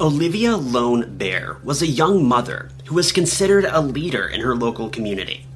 [0.00, 4.90] Olivia Lone Bear was a young mother who was considered a leader in her local
[4.90, 5.46] community.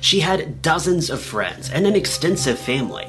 [0.00, 3.06] She had dozens of friends and an extensive family,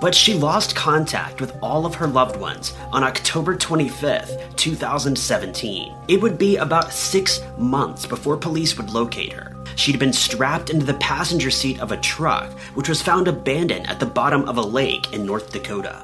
[0.00, 5.94] but she lost contact with all of her loved ones on October 25th, 2017.
[6.08, 9.54] It would be about six months before police would locate her.
[9.76, 14.00] She'd been strapped into the passenger seat of a truck, which was found abandoned at
[14.00, 16.02] the bottom of a lake in North Dakota.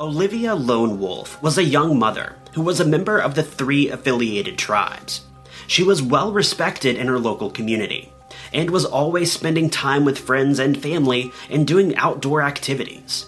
[0.00, 4.58] Olivia Lone Wolf was a young mother who was a member of the three affiliated
[4.58, 5.20] tribes.
[5.68, 8.12] She was well respected in her local community
[8.52, 13.26] and was always spending time with friends and family and doing outdoor activities.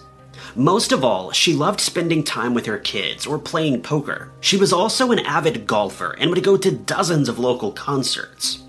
[0.55, 4.33] Most of all, she loved spending time with her kids or playing poker.
[4.41, 8.63] She was also an avid golfer and would go to dozens of local concerts.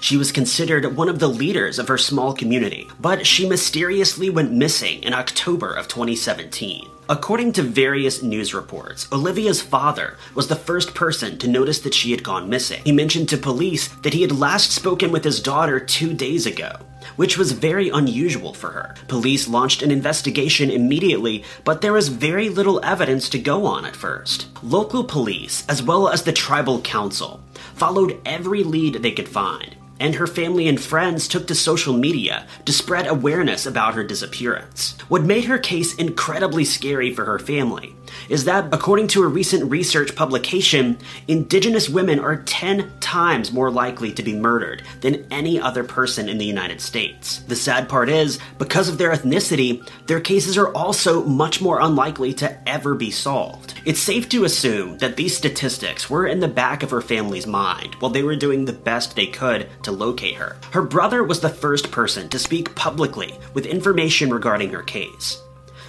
[0.00, 4.52] She was considered one of the leaders of her small community, but she mysteriously went
[4.52, 6.90] missing in October of 2017.
[7.06, 12.12] According to various news reports, Olivia's father was the first person to notice that she
[12.12, 12.80] had gone missing.
[12.82, 16.78] He mentioned to police that he had last spoken with his daughter two days ago,
[17.16, 18.94] which was very unusual for her.
[19.06, 23.96] Police launched an investigation immediately, but there was very little evidence to go on at
[23.96, 24.48] first.
[24.62, 27.42] Local police, as well as the tribal council,
[27.74, 32.46] followed every lead they could find, and her family and friends took to social media
[32.66, 34.98] to spread awareness about her disappearance.
[35.08, 37.96] What made her case incredibly scary for her family
[38.28, 44.12] is that, according to a recent research publication, Indigenous women are 10 times more likely
[44.12, 47.40] to be murdered than any other person in the United States.
[47.40, 52.34] The sad part is, because of their ethnicity, their cases are also much more unlikely
[52.34, 53.74] to ever be solved.
[53.84, 57.94] It's safe to assume that these statistics were in the back of her family's mind
[57.96, 60.56] while they were doing the best they could to locate her.
[60.72, 65.43] Her brother was the first person to speak publicly with information regarding her case.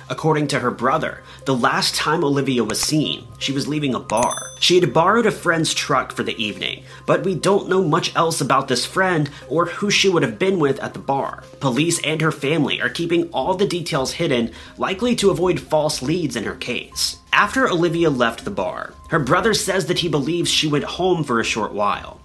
[0.07, 4.51] According to her brother, the last time Olivia was seen, she was leaving a bar.
[4.59, 8.39] She had borrowed a friend's truck for the evening, but we don't know much else
[8.39, 11.43] about this friend or who she would have been with at the bar.
[11.59, 16.35] Police and her family are keeping all the details hidden, likely to avoid false leads
[16.35, 17.17] in her case.
[17.33, 21.39] After Olivia left the bar, her brother says that he believes she went home for
[21.39, 22.19] a short while.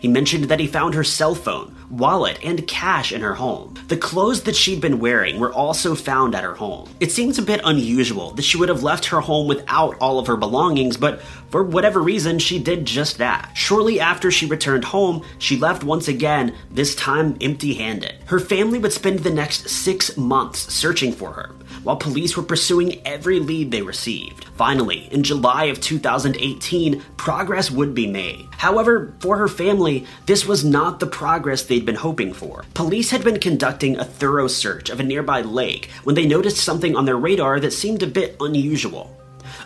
[0.00, 3.74] He mentioned that he found her cell phone, wallet, and cash in her home.
[3.88, 6.88] The clothes that she'd been wearing were also found at her home.
[7.00, 10.26] It seems a bit unusual that she would have left her home without all of
[10.26, 13.50] her belongings, but for whatever reason, she did just that.
[13.54, 18.14] Shortly after she returned home, she left once again, this time empty handed.
[18.26, 23.00] Her family would spend the next six months searching for her, while police were pursuing
[23.06, 24.46] every lead they received.
[24.56, 28.48] Finally, in July of 2018, progress would be made.
[28.52, 32.64] However, for her family, this was not the progress they'd been hoping for.
[32.74, 36.94] Police had been conducting a thorough search of a nearby lake when they noticed something
[36.94, 39.18] on their radar that seemed a bit unusual.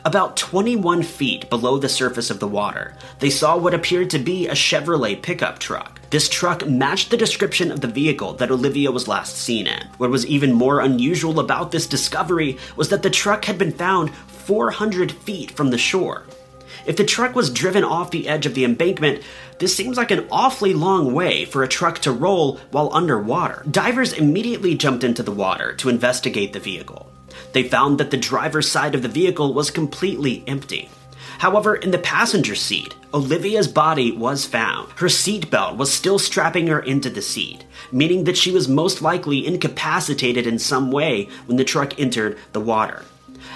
[0.06, 4.48] About 21 feet below the surface of the water, they saw what appeared to be
[4.48, 6.00] a Chevrolet pickup truck.
[6.08, 9.86] This truck matched the description of the vehicle that Olivia was last seen in.
[9.98, 14.14] What was even more unusual about this discovery was that the truck had been found
[14.28, 16.24] 400 feet from the shore.
[16.88, 19.22] If the truck was driven off the edge of the embankment,
[19.58, 23.62] this seems like an awfully long way for a truck to roll while underwater.
[23.70, 27.12] Divers immediately jumped into the water to investigate the vehicle.
[27.52, 30.88] They found that the driver's side of the vehicle was completely empty.
[31.40, 34.90] However, in the passenger seat, Olivia's body was found.
[34.92, 39.46] Her seatbelt was still strapping her into the seat, meaning that she was most likely
[39.46, 43.04] incapacitated in some way when the truck entered the water.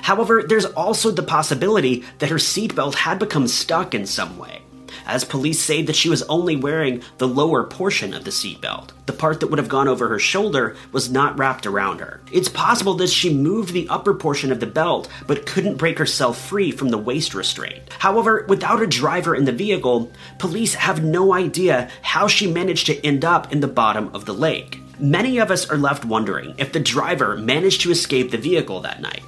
[0.03, 4.63] However, there's also the possibility that her seatbelt had become stuck in some way
[5.07, 8.91] as police say that she was only wearing the lower portion of the seatbelt.
[9.07, 12.21] The part that would have gone over her shoulder was not wrapped around her.
[12.31, 16.39] It's possible that she moved the upper portion of the belt but couldn't break herself
[16.39, 17.83] free from the waist restraint.
[17.99, 23.07] However, without a driver in the vehicle, police have no idea how she managed to
[23.07, 24.81] end up in the bottom of the lake.
[24.99, 29.01] Many of us are left wondering if the driver managed to escape the vehicle that
[29.01, 29.23] night.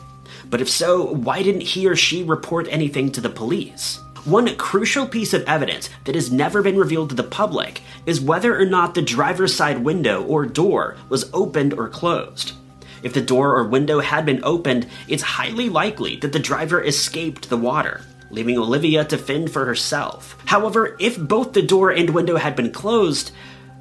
[0.55, 3.99] But if so, why didn't he or she report anything to the police?
[4.25, 8.57] One crucial piece of evidence that has never been revealed to the public is whether
[8.57, 12.53] or not the driver's side window or door was opened or closed.
[13.03, 17.51] If the door or window had been opened, it's highly likely that the driver escaped
[17.51, 20.37] the water, leaving Olivia to fend for herself.
[20.45, 23.33] However, if both the door and window had been closed,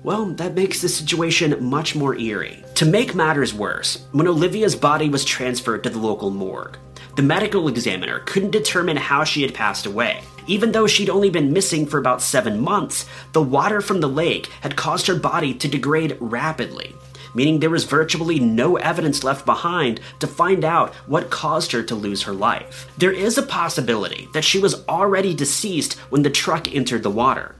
[0.03, 2.63] well, that makes the situation much more eerie.
[2.75, 6.77] To make matters worse, when Olivia's body was transferred to the local morgue,
[7.15, 10.21] the medical examiner couldn't determine how she had passed away.
[10.45, 14.47] Even though she'd only been missing for about seven months, the water from the lake
[14.59, 16.93] had caused her body to degrade rapidly.
[17.33, 21.95] meaning there was virtually no evidence left behind to find out what caused her to
[21.95, 22.87] lose her life.
[22.97, 27.55] There is a possibility that she was already deceased when the truck entered the water.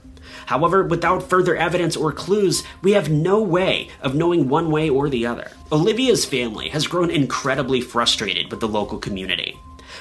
[0.46, 5.08] However, without further evidence or clues, we have no way of knowing one way or
[5.08, 5.50] the other.
[5.72, 9.58] Olivia's family has grown incredibly frustrated with the local community.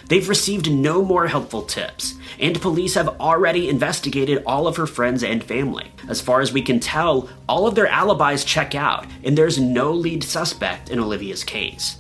[0.07, 5.23] They've received no more helpful tips, and police have already investigated all of her friends
[5.23, 5.91] and family.
[6.09, 9.91] As far as we can tell, all of their alibis check out, and there's no
[9.91, 11.97] lead suspect in Olivia's case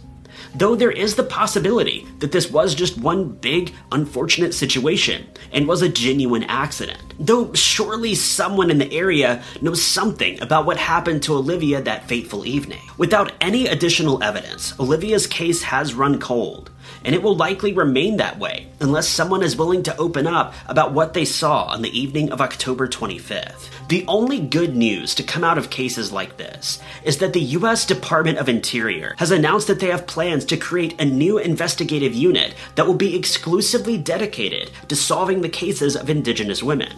[0.55, 5.81] though there is the possibility that this was just one big, unfortunate situation and was
[5.81, 6.99] a genuine accident.
[7.19, 12.45] Though surely someone in the area knows something about what happened to Olivia that fateful
[12.45, 12.81] evening.
[12.97, 16.71] Without any additional evidence, Olivia's case has run cold,
[17.05, 20.93] and it will likely remain that way unless someone is willing to open up about
[20.93, 23.69] what they saw on the evening of October 25th.
[23.89, 27.85] The only good news to come out of cases like this is that the US
[27.85, 32.55] Department of Interior has announced that they have plans to create a new investigative unit
[32.75, 36.97] that will be exclusively dedicated to solving the cases of Indigenous women.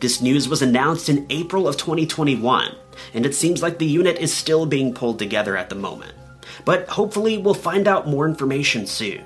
[0.00, 2.74] This news was announced in April of 2021,
[3.12, 6.14] and it seems like the unit is still being pulled together at the moment.
[6.64, 9.24] But hopefully, we'll find out more information soon.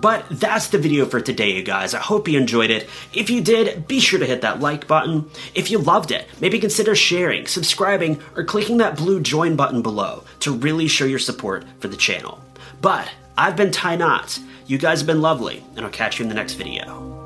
[0.00, 1.92] But that's the video for today, you guys.
[1.92, 2.88] I hope you enjoyed it.
[3.12, 5.30] If you did, be sure to hit that like button.
[5.54, 10.24] If you loved it, maybe consider sharing, subscribing, or clicking that blue join button below
[10.40, 12.40] to really show your support for the channel.
[12.80, 14.40] But I've been Ty Notts.
[14.66, 17.19] You guys have been lovely, and I'll catch you in the next video.